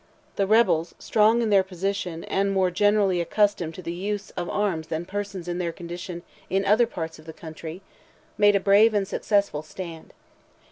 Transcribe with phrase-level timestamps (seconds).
[0.35, 4.87] The rebels, strong in their position, and more generally accustomed to the use of arms
[4.87, 7.83] than persons in their condition in other parts of the country,
[8.35, 10.11] made a brave and successful stand.